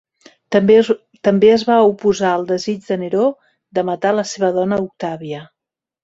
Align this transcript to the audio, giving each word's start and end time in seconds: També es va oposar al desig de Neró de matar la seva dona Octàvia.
També 0.53 1.49
es 1.55 1.65
va 1.67 1.75
oposar 1.89 2.31
al 2.37 2.45
desig 2.51 2.79
de 2.87 2.97
Neró 3.01 3.25
de 3.79 3.83
matar 3.91 4.13
la 4.21 4.25
seva 4.31 4.49
dona 4.57 4.81
Octàvia. 4.87 5.43